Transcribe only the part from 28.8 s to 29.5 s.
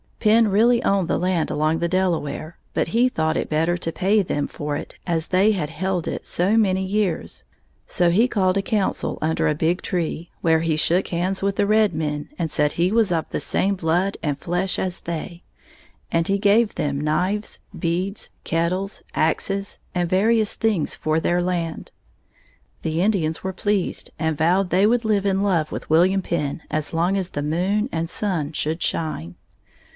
shine.